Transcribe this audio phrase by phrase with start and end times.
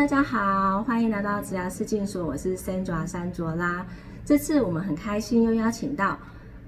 [0.00, 3.86] 大家好，欢迎来到职涯视镜所，我是 Sandra 山卓拉。
[4.24, 6.18] 这次我们很开心又邀请到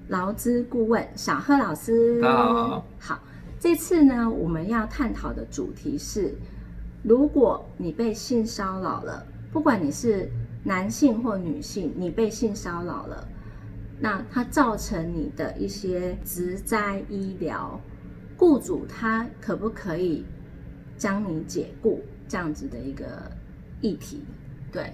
[0.08, 2.20] 劳资顾问小贺老师。
[2.20, 2.86] 大家好。
[2.98, 3.18] 好，
[3.58, 6.34] 这次呢，我们要探讨的主题是，
[7.02, 10.30] 如果你被性骚扰了，不管你是
[10.62, 13.26] 男性或女性，你被性骚扰了，
[13.98, 17.80] 那它造成你的一些职灾医疗，
[18.36, 20.22] 雇主他可不可以
[20.98, 21.98] 将你解雇？
[22.32, 23.30] 这样子的一个
[23.82, 24.24] 议题，
[24.72, 24.90] 对。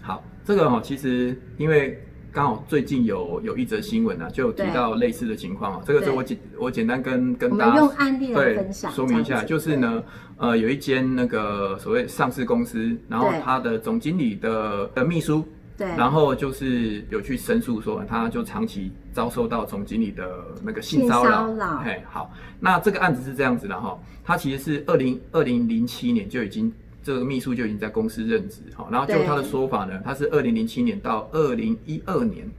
[0.00, 2.00] 好，这个哈，其实因为
[2.30, 5.82] 刚好最近有有一则新闻啊，就有提到类似的情况啊。
[5.84, 10.00] 这个是我简我简单跟跟大家用案例来分享说明一下，就是呢，
[10.36, 15.44] 呃，有一间那个所谓上市公司，然后他的总经理的的秘书。
[15.76, 20.26] 对，然后就是有去申诉说，他就长期遭受到总经理的
[20.62, 21.52] 那个性骚扰。
[21.84, 32.50] 嘿，好，那这个案子是这样子的哈，他其实是二零二零零七年就已经这个秘书就已经在公司任职哈，然后就他的说法呢，他是二零零七年到二零一二年，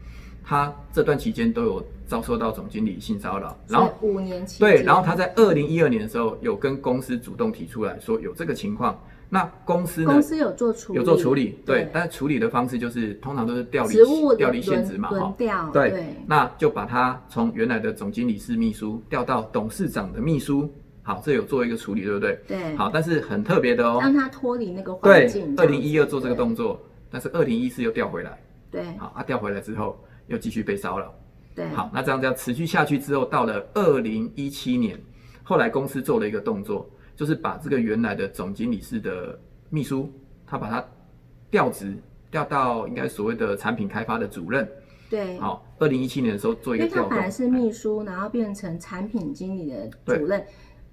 [0.43, 8.95] 他这段期间都有遭受到总经理性骚扰，然后五年期对，然后他在二零一二年的时候有跟公司主动提出来说有这个情况。
[9.29, 10.13] 那公司呢？
[10.13, 11.89] 公司有做处理，有做处理，对。
[11.91, 13.95] 但是处理的方式就是通常都是调离
[14.37, 15.35] 调离现职嘛，哈。
[15.73, 16.15] 对。
[16.25, 22.39] 那就把他从原来的总经理室秘书调到董事长的秘书，好，这有做一个处理，对不对？
[22.47, 22.75] 对。
[22.77, 25.53] 好，但是很特别的哦，让他脱离那个环境。
[25.55, 25.65] 对。
[25.65, 26.79] 二零一二做这个动作，
[27.11, 28.39] 但是二零一四又调回来。
[28.71, 28.83] 对。
[28.97, 31.13] 好，他调回来之后又继续被骚扰。
[31.53, 31.67] 对。
[31.69, 34.97] 好，那这样这样持续下去之后，到了二零一七年，
[35.43, 36.89] 后来公司做了一个动作。
[37.17, 39.37] 就是把这个原来的总经理室的
[39.69, 40.09] 秘书，
[40.45, 40.85] 他把他
[41.51, 41.97] 调职，
[42.31, 44.65] 调到应该所谓的产品开发的主任。
[45.09, 45.37] 对。
[45.39, 47.03] 好，二零一七年的时候做一个调动。
[47.03, 50.45] 因为他本来是秘书，然后变成产品经理的主任。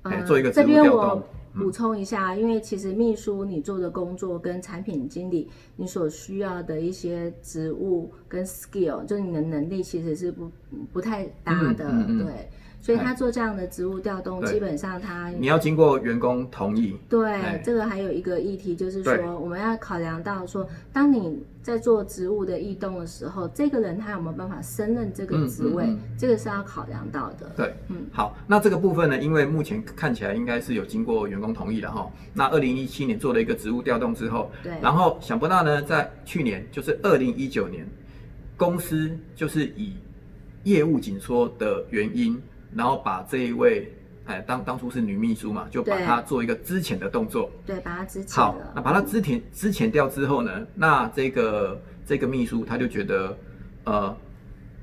[0.02, 0.26] 对。
[0.26, 1.22] 做一个这边我
[1.54, 10.50] 补充一下，因为其实秘书你做的工作跟产品经理你所需要的一些职务跟 skill，就是你的能力其实是不
[10.92, 12.48] 不太搭的，对。
[12.84, 16.94] 所以他做这样的职务调动，基本上他你要经过员工同意。
[17.08, 27.50] 对，这个还有一个议题就是说，我们要考量到说，当你在做职务的异动的时候，这个人他有没有办法胜任这个职位，这个是要考量到的。
[27.56, 32.06] 对，嗯，好，那这个部分呢，因为目前看起来应该是有经过员工同意的哈。
[32.34, 37.88] 那二零一七年做了一个职务调动之后，对，然后想不到呢，在去年就是二零一九年，
[38.58, 39.94] 公司就是以
[40.64, 42.38] 业务紧缩的原因。
[42.74, 43.92] 然后把这一位，
[44.26, 47.50] 哎，当当初是女秘书嘛，就把她做一个支遣的动作。
[47.64, 53.38] 对，把她支遣好，那把她支遣支遣掉之后呢，那这个这个秘书他就觉得，
[53.84, 54.16] 呃，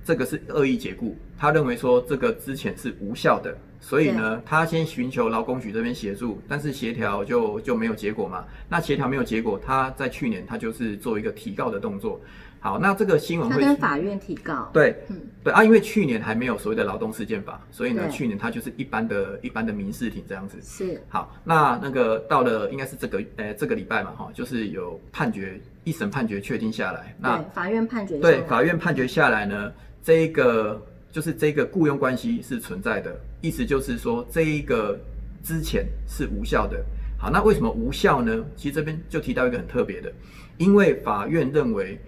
[0.04, 8.46] 这个是恶意解雇，他认为说这个资遣是无效的，所以呢，他先寻求劳工局这边协助，但是协调就就没有结果嘛。
[8.70, 12.22] 那协调没有结果，他在去年他就是做一个提告的动作。
[12.64, 14.70] 好，那这个新闻会跟法院提告。
[14.72, 20.60] 对，嗯，对啊，因为去年还没有所谓的劳动事件法，所以呢，去年它就是一般的一般的民事庭这样子。
[20.62, 21.02] 是。
[21.10, 27.16] 好，那那个到了应该是这个呃这个礼拜嘛，哈，就是有判决一审判决确定下来。
[27.20, 28.20] 那法院判决。
[28.20, 29.72] 对，法院判决下来呢，
[30.04, 30.80] 这一个
[31.12, 35.00] 就是这个雇佣关系是存在的，意思就是说这一个
[35.44, 36.80] 之前是无效的。
[37.18, 38.46] 好，那为什么无效呢？
[38.56, 40.14] 其实这边就提到一个很特别的，
[40.58, 42.00] 因为法院认为。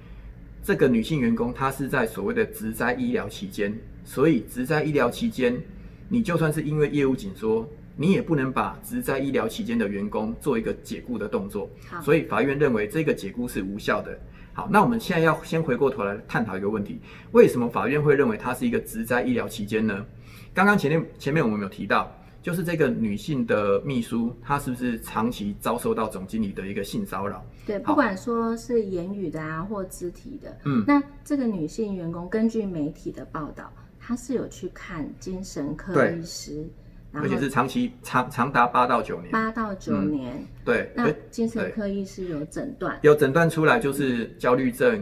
[0.64, 5.62] 这个女性员工，她是在所谓的职灾医疗期间，所以职灾医疗期间，
[6.08, 11.70] 你就算是因为业务紧缩，你也不能把职灾医疗期间的员工做一个解雇的动作。
[12.02, 14.18] 所以法院认为这个解雇是无效的。
[14.54, 17.02] 好，那我们现在要先回过头来探讨一个问题：
[17.34, 20.06] 为什么法院会认为它是一个职灾医疗期间呢？
[20.54, 22.10] 刚刚前面前面我们有提到。
[22.44, 27.42] 就是这个女性的秘书，她是不是长期遭受到总经理的一个性骚扰？
[27.66, 30.56] 对，不管说是言语的啊，或肢体的。
[30.66, 36.68] 嗯，那这个女性员工根据媒体的报道，她是有去看精神科医师，
[37.14, 39.32] 而且是长期长长达八到九年。
[39.32, 40.46] 八到九年。
[40.66, 45.02] 对，那精神科医师有诊断，有诊断出来就是焦虑症、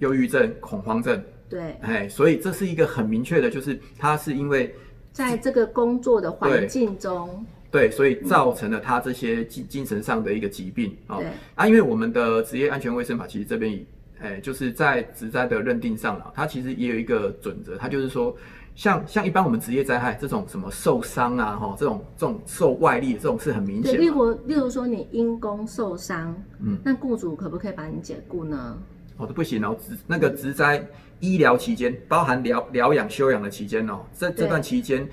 [0.00, 1.24] 忧郁症、恐慌症。
[1.48, 4.74] 对，哎，所以这是一个很明确的，就是她是因为。
[5.16, 11.18] 在这个工作的环境中，对，所以造成了他这些精精神上的一个疾病啊。
[11.54, 13.82] 啊，因为我们的职业安全卫生法其实这边，
[14.20, 18.36] 哎，就是在职灾的认定上了，它其实也有一个准则，它就是说，
[18.74, 23.98] 像像一般我们职业灾害这种什么受伤啊，哈，这种这种受外力这种是很明显。
[23.98, 28.76] 例如例如说你因公受伤，嗯，那雇主可不可以把你解雇呢？
[29.16, 30.86] 哦，都不行哦，职那个职灾。
[31.18, 35.08] 医疗期间，包含疗疗养休养的期间哦，这这段期间，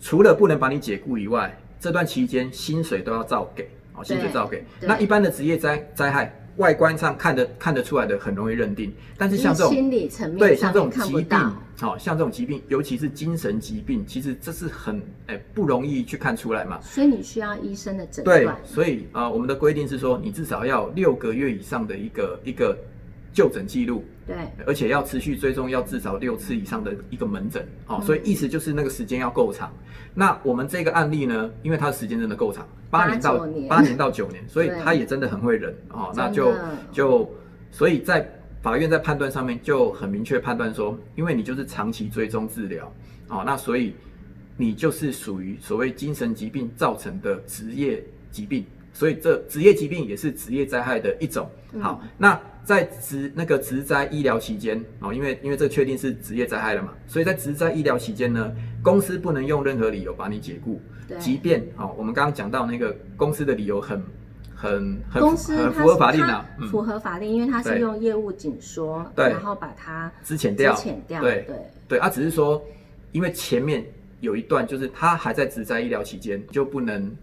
[0.00, 3.70] 除了不能把你解雇以外，这段期间薪水都要照给。
[3.94, 4.64] 哦，薪水照给。
[4.80, 8.92] 那一般的职业灾灾害，外观上看得看得出来的，很容易认定。
[9.16, 16.80] 但是像这种心理层面对，像这种疾病不到，，好、像这种疾病，尤其是精神疾病，其实这是很哎、不容易去看出来嘛。
[16.82, 18.52] 所以你需要医生的诊断对，。
[18.64, 22.76] 所以啊、呃我们的规定是说，你至少要六个月以上的一个一个
[23.34, 27.98] 就诊记录，对而且要持续追踪，要至少六次以上的一个门诊哦。
[28.00, 29.70] 嗯所以意思就是那个时间要够长。
[30.14, 36.12] 那我们这个案例呢，因为它的时间真的够长，八年到八年到九年，所以他也真的很会忍哦。
[36.14, 36.54] 那就
[36.92, 37.28] 就
[37.72, 38.24] 所以在
[38.62, 42.90] 法院在判断上面就很明确判断说，因为你就是长期追踪治疗
[43.28, 43.94] 哦，那所以
[44.56, 51.46] 你就是属于所谓精神疾病造成的职业疾病，所以这职业疾病也是职业灾害的一种。
[51.74, 51.82] 嗯。
[51.82, 58.50] 好，那在职那个职灾医疗期间哦，因为因为这确定是职业灾害了嘛，所以在职灾医疗期间呢，
[58.82, 60.80] 公司不能用任何理由把你解雇，
[61.18, 64.02] 即便哦，我们刚刚讲到那个公司的理由很
[64.54, 69.26] 很很公司符合法令它啊，嗯，符合法令，因为它是用业务紧缩，对。
[69.26, 71.44] 然后把它之前掉，之前掉，对。
[71.46, 71.56] 对。
[71.86, 72.64] 对，啊，只是说，
[73.12, 73.84] 因为前面
[74.20, 77.14] 有一段就是他还在职灾医疗期间，就不能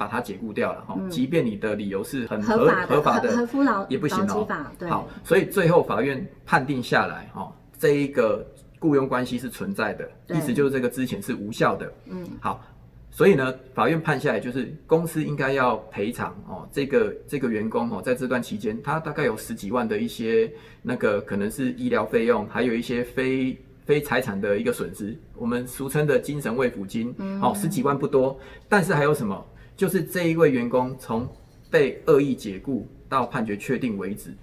[0.00, 1.10] 把它解雇掉了哈、嗯。
[1.10, 2.56] 即便你的理由是很合
[2.88, 3.46] 合法的
[3.90, 4.48] 也不行哦。
[4.88, 8.42] 好，所以最后法院判定下来哈、这一个
[8.78, 11.92] 雇佣关系是存在的，意思就是这个之前是无效的。
[12.06, 12.64] 嗯，好，
[13.10, 20.50] 所以呢，法院判下来就是公司应该要赔偿哦，这个这个员工哦，在这段期间，他大概有十几万的一些
[20.80, 23.54] 那个可能是医疗费用，还有一些非
[23.84, 27.38] 非财产的一个损失，我们俗称的精神慰抚金，嗯。
[27.42, 29.46] 哦，十几万不多，但是还有什么？
[29.80, 31.26] 就是这一位员工从
[31.70, 34.34] 被恶意解雇到判决确定为止，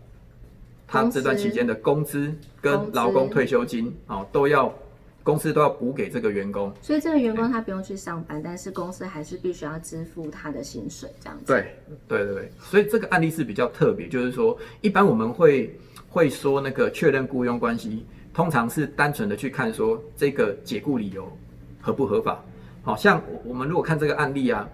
[0.87, 4.73] 他这段期间的工资跟劳工退休金哦，都要
[5.21, 6.73] 公司都要补给这个员工。
[6.81, 11.45] 所以这个员工他不用去上班，但是公司还是必须要支付他的薪水，这样子。
[11.45, 15.79] 对，对对对，所以这个案例是比较特别，就是说，一般我们会
[16.09, 21.31] 会说那个确认雇佣关系，通常是单纯的去看说这个解雇理由
[21.79, 22.43] 合不合法。
[22.81, 24.67] 好、像我我们如果看这个案例啊，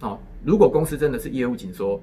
[0.00, 2.02] 哦，如果公司真的是业务紧缩，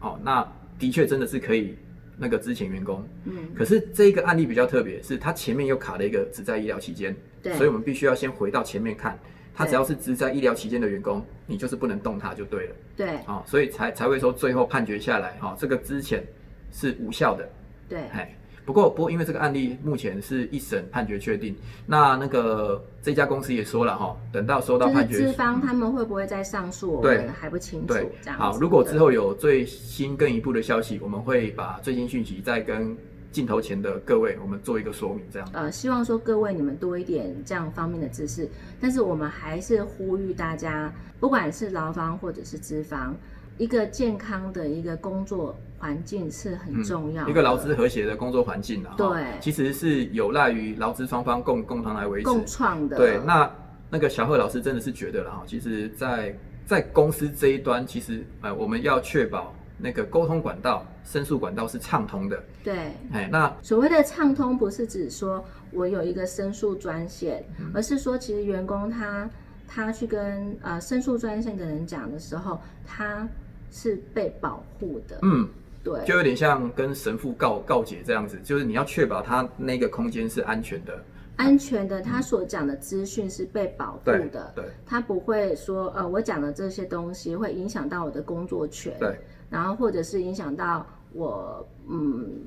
[0.00, 0.46] 哦，那
[0.78, 1.76] 的确真的是可以
[2.18, 7.54] 那个之前员工，嗯，可是这一个案例比较特别，是他前面又卡了一个只在医疗期间，对。
[7.54, 9.18] 所以我们必须要先回到前面看，
[9.54, 12.74] 他只要是只在医疗期间的员工，你就是不能动他就对了。
[12.96, 13.16] 对。
[13.26, 16.22] 哦、所以才才会说最后判决下来，哈、这个之前
[16.70, 17.48] 是无效的，
[17.88, 18.00] 对。
[18.08, 28.38] 哎，不过不过因为这个案例目前是一审判决确定，那那个这家公司也说了哈、等到收到就是判决，资方他们会不会再上诉，我对们还不清楚对，这样。
[28.38, 32.96] 好，如果之后有最新更一步的消息，我们会把最新讯息再跟
[33.32, 35.48] 镜头前的各位我们做一个说明，这样。
[35.52, 38.48] 呃，希望说各位你们多一点这样方面的知识，
[38.80, 43.16] 但是我们还是呼吁大家，不管是劳方或者是资方，
[43.60, 52.24] 一个健康的一个工作环境是很重要一个劳资和谐的工作环境啊，对其实是有赖于劳资双方共共同来维持。
[52.24, 52.96] 共创的。
[52.96, 53.54] 对，那
[53.90, 56.34] 那个小贺老师真的是觉得了哈，其实在，
[56.64, 62.42] 在公司这一端，其实呃，我们要确保那个沟通管道、申诉管道是畅通的。
[62.64, 69.28] 对哎，那所谓的畅通，不是指说我有一个申诉专线，嗯而是说其实员工他
[69.68, 73.28] 他去跟呃申诉专线的人讲的时候，他
[73.70, 75.18] 是被保护的。
[75.22, 75.48] 嗯，
[75.82, 81.02] 对，就有点像跟神父告告解这样子，就是你要确保他那个空间是安全的。
[81.36, 92.42] 安全的，他所讲的资讯是被保护对的，对他不会说呃我讲的这些东西会影响到我的工作权，对，然后或者是影响到我嗯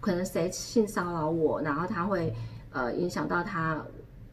[0.00, 2.32] 可能谁性骚扰我，然后他会
[2.72, 3.84] 呃影响到他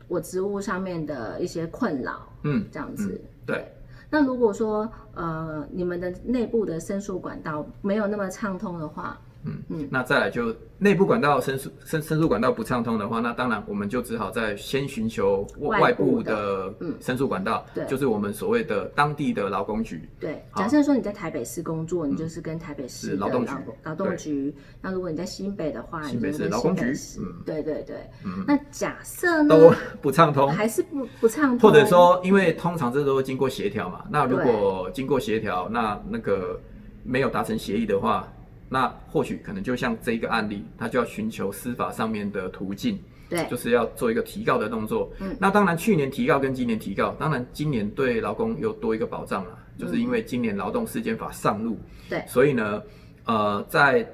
[0.07, 3.09] 我职务上面的一些困扰，嗯，这样子。
[3.13, 3.73] 嗯对。
[4.09, 9.87] 那如果说呃你们的内部的申诉管道没有那么畅通的话，嗯嗯。
[9.91, 16.33] 那再来就内部管道申诉申申诉管道不畅通的话，那当然我们就只好再先寻求外外部部的
[16.69, 16.93] 的嗯。
[16.99, 17.85] 申诉管道，对。
[17.85, 20.07] 就是我们所谓的当地的劳工局。
[20.19, 23.51] 对，假设说你在台北市工作，你就是跟台北市劳动局
[23.83, 24.53] 劳动局。
[24.81, 26.85] 那如果你在新北的话，新北市劳工局
[27.19, 27.41] 嗯。
[27.45, 27.97] 对对对。
[28.25, 28.43] 嗯。
[28.47, 36.59] 那假设呢，都不畅通，还是不不畅通，或者说，因为通常这都会经过协调嘛，那如果经过协调，那那个
[37.03, 38.27] 没有达成协议的话，
[38.69, 45.11] 那或许可能就像这一个案例，他就要寻求司法上面的途径，对就是要做一个提告的动作。
[45.19, 51.77] 嗯那当然去年提告跟今年提告，当然今年对劳工又多一个保障了，就是因为今年劳动事件法上路，
[52.09, 52.81] 对所以呢，
[53.25, 54.07] 呃，在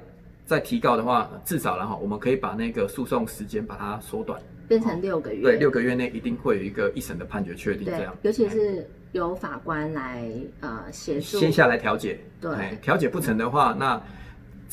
[0.44, 4.40] 在提告的话，至少然后我们可以把那个诉讼时间把它缩短。
[4.66, 8.16] 变成六个月，对，六个月内一定会有一个一审的判决确定，这对样。
[8.22, 10.26] 尤其是由法官来
[10.60, 11.38] 呃协助。
[11.38, 14.00] 先下来调解，对哎调解不成的话，那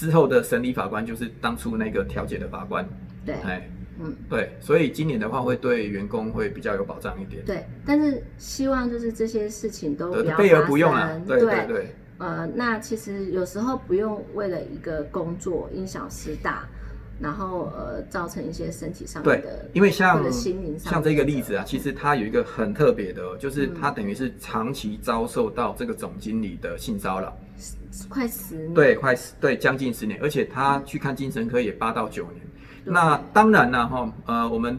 [0.01, 2.83] 之后的审理法官就是当初那个调解的法官，
[3.23, 7.63] 对，哎，嗯，对，所以今年的话会对员工会比较有保障一点，对。
[7.85, 16.67] 但是希望就是这些事情都不对，要备而发不用啊生，对对对，呃，那其实有时候不用为了一个工作因小失大，
[17.21, 23.73] 然后呃造成一些身体上面对的，，因为像心灵上像这个例子啊，其实他有一个很特别的哦，就是嗯。
[23.79, 27.35] 他等于是长期遭受到这个总经理的性骚扰，
[28.09, 32.41] 快十年，对，快十对将近十年，而且他去看精神科也八到九年。
[32.83, 34.77] 那当然了哈，呃，我们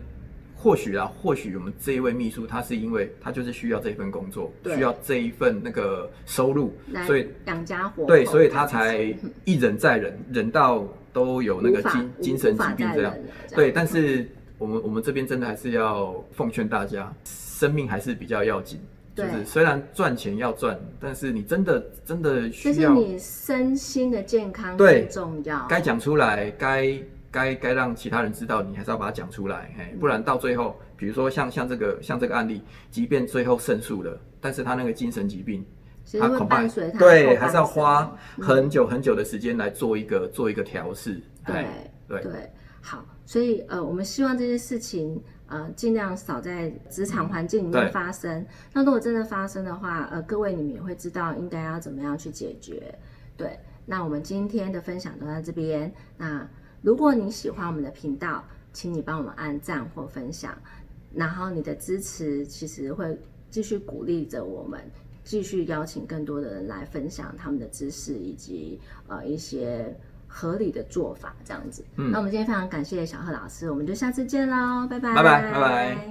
[0.57, 6.73] 或许啊，或许我们这一位秘书，他是因为他就是需要这份工作，需要这一份那个收入，
[7.07, 9.15] 所以养家活口对，所以他才。
[9.45, 13.14] 一忍再忍，忍到都有那个精精神疾病这样
[13.54, 14.28] 对，但是
[14.59, 18.81] 我们我们这边真的还是要奉劝大家，生命还是比较要紧。
[19.14, 25.66] 就对是虽然赚钱要赚，但是你真的真的需要是你身心的健康对更重要。
[25.69, 26.99] 该讲出来，该
[27.31, 35.62] 该该让其他人知道，你还是要把它讲出来，嘿，不然到最后，比如说像像这个像这个案例，即便最后胜诉了，但是他那个精神疾病，
[36.04, 48.44] 其实会他恐怕伴随他对还是要花很久很久的时间来做一个做一个调试，对哎对对，好，所以呃，我们希望这些事情呃尽量少在职场环境里面对发生。
[48.73, 52.94] 那如果真的发生的话，呃，各位你们也会知道应该要怎么样去解决。
[53.37, 55.90] 对，那我们今天的分享都到这边。
[56.18, 56.47] 那
[56.82, 60.52] 如果你喜欢我们的频道，请你帮我们按赞或分享，
[61.14, 63.18] 然后你的支持其实会
[63.49, 64.80] 继续鼓励着我们。
[65.25, 71.85] 继续邀请更多的人来分享他们的知识以及呃一些合理的做法，这样子。
[71.97, 76.09] 嗯那我们今天非常感谢小贺老师，我们就下次见喽，拜拜，拜拜拜拜。